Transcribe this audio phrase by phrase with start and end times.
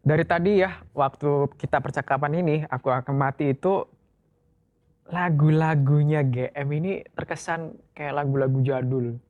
[0.00, 3.84] dari tadi ya, waktu kita percakapan ini, aku akan mati itu
[5.10, 9.20] lagu-lagunya GM ini terkesan kayak lagu-lagu jadul.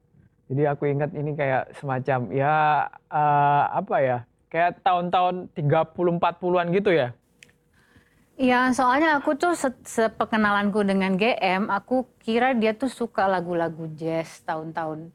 [0.50, 4.18] Jadi aku ingat ini kayak semacam ya uh, apa ya?
[4.50, 7.14] Kayak tahun-tahun 30 40-an gitu ya.
[8.40, 14.40] Iya, soalnya aku tuh se seperkenalanku dengan GM, aku kira dia tuh suka lagu-lagu jazz
[14.48, 15.12] tahun-tahun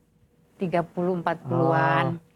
[0.61, 2.05] 30 40-an.
[2.21, 2.34] Oh.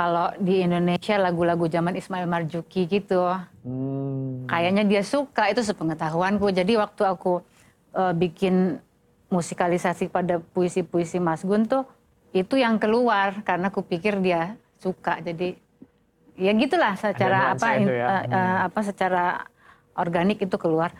[0.00, 3.20] Kalau di Indonesia lagu-lagu zaman Ismail Marzuki gitu.
[3.60, 4.48] Hmm.
[4.48, 6.48] Kayaknya dia suka, itu sepengetahuanku.
[6.56, 7.44] Jadi waktu aku
[7.92, 8.80] uh, bikin
[9.28, 11.84] musikalisasi pada puisi-puisi Mas Gun tuh
[12.32, 15.54] itu yang keluar karena aku pikir dia suka jadi
[16.38, 18.06] ya gitulah secara apa ya.
[18.06, 19.24] uh, uh, apa secara
[19.98, 20.94] organik itu keluar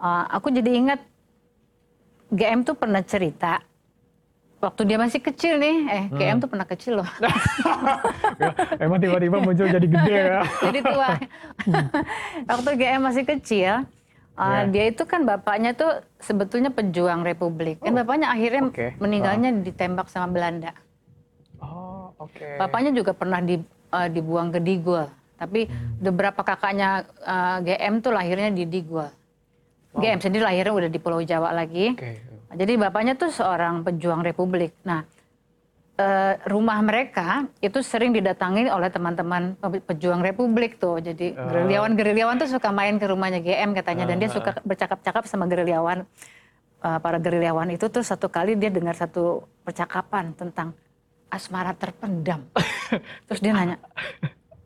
[0.00, 1.00] uh, aku jadi ingat
[2.32, 3.64] GM tuh pernah cerita
[4.64, 6.16] waktu dia masih kecil nih eh hmm.
[6.16, 7.08] GM tuh pernah kecil loh
[8.40, 10.40] ya, emang tiba-tiba muncul jadi gede ya
[10.72, 11.08] jadi tua
[12.50, 13.84] waktu GM masih kecil
[14.34, 14.66] Uh, yeah.
[14.66, 17.78] Dia itu kan bapaknya tuh sebetulnya pejuang Republik.
[17.78, 17.94] Kan oh.
[17.94, 18.90] Kan bapaknya akhirnya okay.
[18.98, 19.62] meninggalnya uh.
[19.62, 20.74] ditembak sama Belanda.
[21.62, 22.34] Oh, oke.
[22.34, 22.58] Okay.
[22.58, 23.62] Bapaknya juga pernah di,
[23.94, 25.06] uh, dibuang ke Digul.
[25.38, 26.02] Tapi hmm.
[26.02, 29.06] beberapa kakaknya uh, GM tuh lahirnya di Digul.
[29.06, 30.02] Wow.
[30.02, 31.94] GM sendiri lahirnya udah di Pulau Jawa lagi.
[31.94, 32.33] Okay.
[32.54, 34.72] Jadi bapaknya tuh seorang pejuang Republik.
[34.86, 35.02] Nah,
[35.98, 40.98] uh, rumah mereka itu sering didatangi oleh teman-teman pejuang Republik tuh.
[41.02, 41.50] Jadi uh.
[41.50, 44.08] gerilyawan-gerilyawan tuh suka main ke rumahnya GM katanya uh.
[44.14, 46.06] dan dia suka bercakap-cakap sama gerilyawan.
[46.84, 50.76] Uh, para gerilyawan itu tuh satu kali dia dengar satu percakapan tentang
[51.32, 52.44] asmara terpendam.
[53.26, 53.80] Terus dia nanya,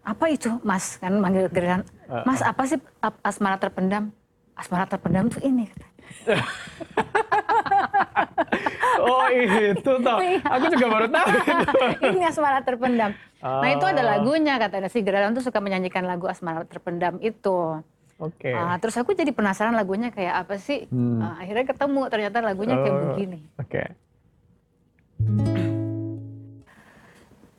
[0.02, 0.98] apa itu mas?
[0.98, 1.86] Kan manggil gerilyawan,
[2.26, 2.82] mas apa sih
[3.22, 4.10] asmara terpendam?
[4.58, 5.94] Asmara terpendam tuh ini katanya.
[9.08, 10.18] oh itu toh.
[10.18, 10.40] Iya.
[10.44, 11.28] Aku juga baru tahu
[12.14, 13.10] Ini asmara terpendam.
[13.42, 13.60] Oh.
[13.62, 14.06] Nah itu ada oh.
[14.06, 17.82] lagunya katanya si Geralan tuh suka menyanyikan lagu asmara terpendam itu.
[18.18, 18.50] Oke.
[18.50, 18.54] Okay.
[18.54, 20.90] Uh, terus aku jadi penasaran lagunya kayak apa sih.
[20.90, 21.22] Hmm.
[21.22, 23.02] Uh, akhirnya ketemu ternyata lagunya kayak oh.
[23.14, 23.40] begini.
[23.62, 23.82] Oke.
[23.82, 23.86] Okay.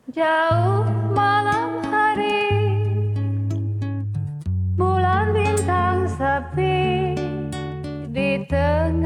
[0.09, 2.50] Jauh malam hari
[4.74, 7.13] Bulan bintang sepi
[8.09, 8.98] Di tengah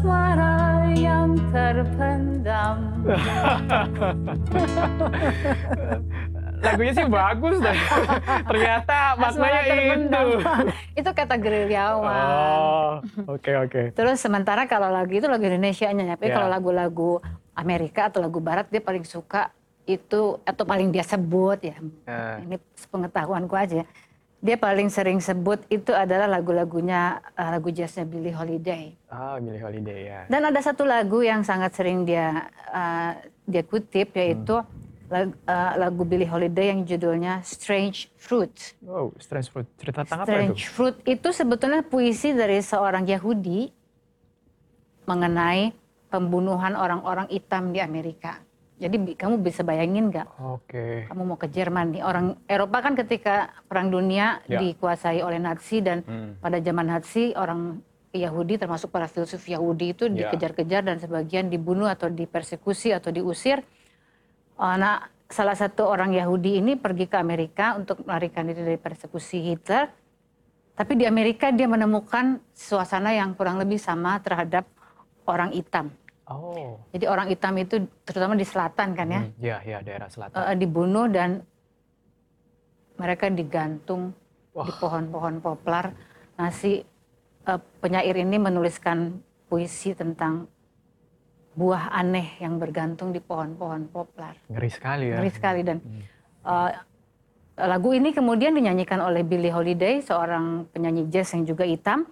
[0.00, 2.76] asmara yang terpendam
[6.60, 7.72] Lagunya sih bagus dan
[8.52, 10.44] ternyata maknanya itu.
[11.00, 12.04] itu kata gerilyawan.
[12.04, 13.00] Oh,
[13.32, 13.72] oke okay, oke.
[13.72, 13.84] Okay.
[13.96, 16.36] Terus sementara kalau lagu itu lagu Indonesia-nya, tapi yeah.
[16.36, 17.24] kalau lagu-lagu
[17.56, 19.48] Amerika atau lagu Barat dia paling suka
[19.88, 21.80] itu atau paling dia sebut ya.
[22.04, 22.44] Uh.
[22.44, 22.60] Ini
[22.92, 23.88] pengetahuanku aja
[24.40, 28.96] dia paling sering sebut itu adalah lagu-lagunya uh, lagu jazznya Billie Holiday.
[29.12, 30.20] Ah, oh, Billie Holiday ya.
[30.32, 35.12] Dan ada satu lagu yang sangat sering dia uh, dia kutip yaitu hmm.
[35.12, 38.80] lagu, uh, lagu Billie Holiday yang judulnya Strange Fruit.
[38.88, 39.68] Oh, Strange Fruit.
[39.76, 40.32] Cerita tentang apa itu?
[40.32, 43.68] Strange Fruit itu sebetulnya puisi dari seorang Yahudi
[45.04, 45.76] mengenai
[46.08, 48.40] pembunuhan orang-orang hitam di Amerika.
[48.80, 50.40] Jadi kamu bisa bayangin nggak?
[50.40, 50.64] Oke.
[50.72, 50.94] Okay.
[51.04, 54.56] Kamu mau ke Jerman nih orang Eropa kan ketika perang dunia ya.
[54.56, 56.40] dikuasai oleh Nazi dan hmm.
[56.40, 57.76] pada zaman Nazi orang
[58.16, 60.32] Yahudi termasuk para filsuf Yahudi itu ya.
[60.32, 63.60] dikejar-kejar dan sebagian dibunuh atau dipersekusi atau diusir.
[64.56, 69.44] Uh, nah, salah satu orang Yahudi ini pergi ke Amerika untuk melarikan diri dari persekusi
[69.44, 69.92] Hitler.
[70.74, 74.64] Tapi di Amerika dia menemukan suasana yang kurang lebih sama terhadap
[75.28, 75.92] orang hitam.
[76.30, 76.78] Oh.
[76.94, 79.22] Jadi orang hitam itu terutama di selatan kan ya?
[79.42, 80.38] Iya, hmm, ya daerah selatan.
[80.38, 81.42] Uh, dibunuh dan
[82.94, 84.14] mereka digantung
[84.54, 84.62] Wah.
[84.62, 85.90] di pohon-pohon poplar.
[86.38, 86.78] Nah si
[87.50, 89.18] uh, penyair ini menuliskan
[89.50, 90.46] puisi tentang
[91.58, 94.38] buah aneh yang bergantung di pohon-pohon poplar.
[94.46, 95.18] Ngeri sekali ya.
[95.18, 96.02] Ngeri sekali dan hmm.
[96.46, 96.70] uh,
[97.58, 102.06] lagu ini kemudian dinyanyikan oleh Billie Holiday, seorang penyanyi jazz yang juga hitam.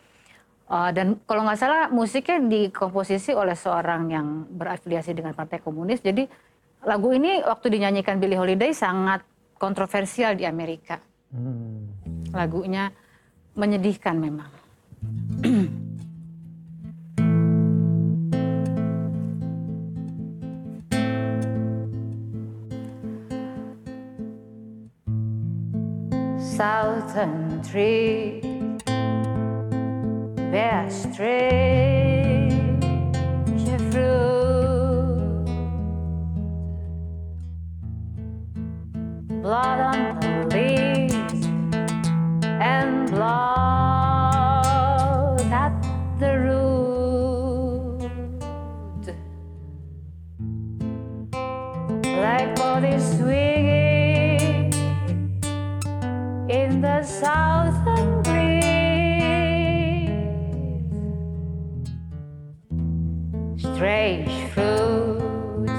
[0.69, 6.05] Uh, dan kalau nggak salah musiknya dikomposisi oleh seorang yang berafiliasi dengan Partai Komunis.
[6.05, 6.29] Jadi
[6.85, 9.25] lagu ini waktu dinyanyikan Billie Holiday sangat
[9.57, 11.01] kontroversial di Amerika.
[11.33, 11.89] Hmm.
[12.37, 12.93] Lagunya
[13.57, 14.53] menyedihkan memang.
[26.59, 28.48] Southern tree
[30.51, 31.19] bear strange
[33.93, 35.45] fruit,
[39.43, 40.38] blood on the
[63.79, 65.71] strange fruit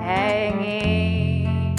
[0.00, 1.76] hanging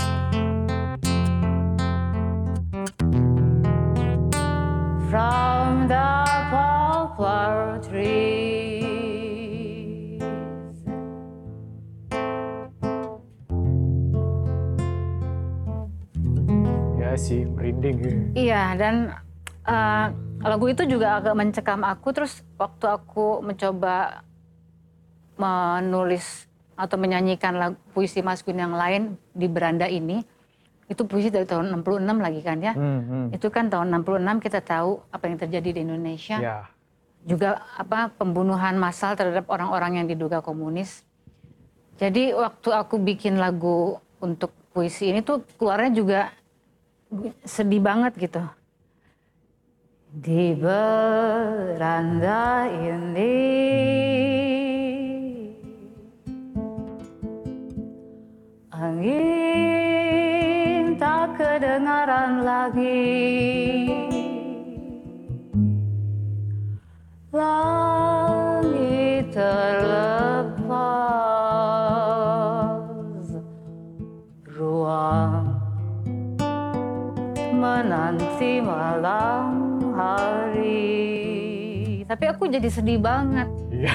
[5.10, 6.14] from the
[6.54, 9.02] poplar trees.
[17.02, 18.30] Ya sih, merinding.
[18.38, 19.10] Iya, dan
[19.66, 20.14] uh,
[20.46, 22.14] lagu itu juga agak mencekam aku.
[22.14, 24.22] Terus waktu aku mencoba
[25.36, 30.24] menulis atau menyanyikan lagu, puisi Mas Gun yang lain di beranda ini
[30.86, 32.74] itu puisi dari tahun 66 lagi kan ya.
[32.78, 33.26] Hmm, hmm.
[33.34, 36.38] Itu kan tahun 66 kita tahu apa yang terjadi di Indonesia.
[36.38, 36.70] Ya.
[37.26, 41.02] Juga apa pembunuhan massal terhadap orang-orang yang diduga komunis.
[41.98, 46.30] Jadi waktu aku bikin lagu untuk puisi ini tuh keluarnya juga
[47.42, 48.46] sedih banget gitu.
[50.16, 51.90] Di beranda
[52.70, 53.34] ini
[58.96, 63.12] Angin tak kedengaran lagi.
[67.36, 70.80] Langit terlepas
[74.48, 75.60] Ruang
[77.52, 81.04] menanti malam hari.
[82.08, 83.52] Tapi aku jadi sedih banget.
[83.76, 83.92] Iya.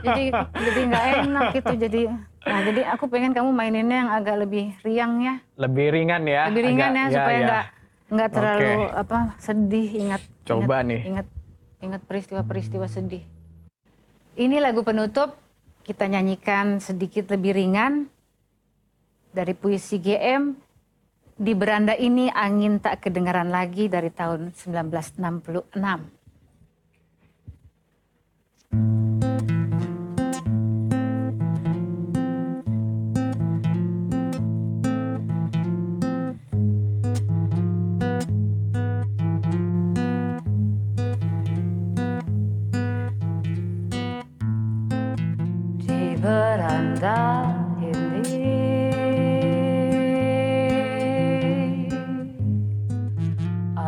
[0.00, 4.74] Jadi jadi nggak enak gitu jadi Nah, jadi aku pengen kamu maininnya yang agak lebih
[4.82, 5.34] riang ya.
[5.54, 6.50] Lebih ringan ya.
[6.50, 7.46] Lebih ringan agak, ya, ya supaya ya.
[7.46, 8.12] nggak ya.
[8.12, 9.00] nggak terlalu okay.
[9.02, 10.22] apa sedih ingat.
[10.42, 11.00] Coba ingat, nih.
[11.06, 11.26] Ingat
[11.82, 13.22] ingat peristiwa-peristiwa sedih.
[14.34, 15.38] Ini lagu penutup
[15.86, 18.10] kita nyanyikan sedikit lebih ringan
[19.30, 20.54] dari puisi GM.
[21.42, 26.21] Di beranda ini angin tak kedengaran lagi dari tahun 1966.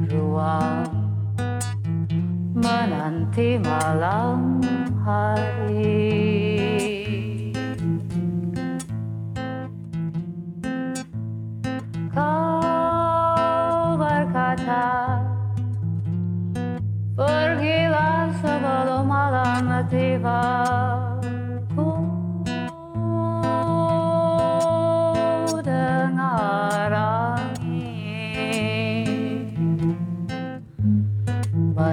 [0.09, 0.89] Ruang
[2.57, 4.42] menanti malam.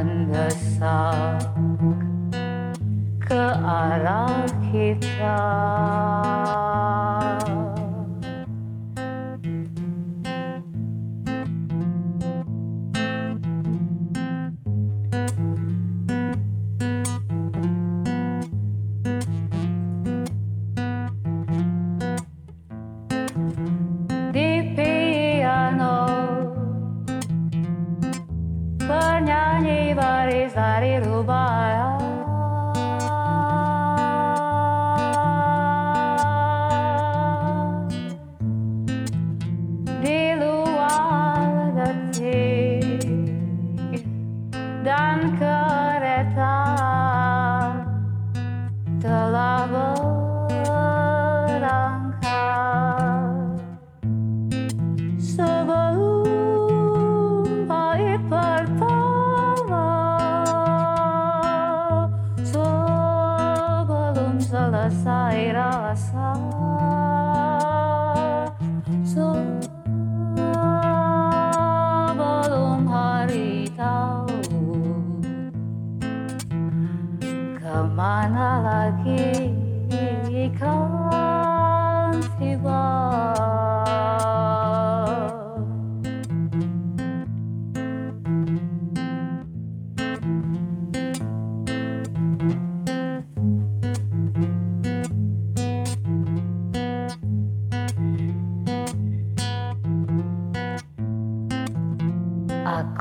[0.09, 1.45] mendesak
[3.21, 5.41] ke arah kita.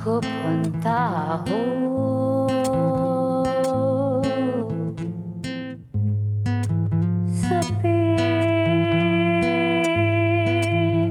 [0.09, 1.65] aku tahu.
[7.29, 8.01] Sepi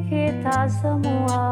[0.10, 1.46] kita semua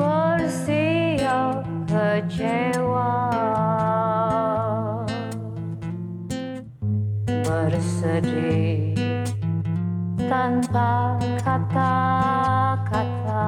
[0.00, 3.12] Bersiap kecewa.
[7.44, 8.96] Bersedih
[10.24, 13.44] tanpa kata-kata.